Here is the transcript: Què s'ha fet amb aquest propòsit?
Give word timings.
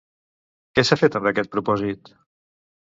Què 0.79 0.85
s'ha 0.89 0.97
fet 1.03 1.19
amb 1.21 1.31
aquest 1.35 1.55
propòsit? 1.59 2.15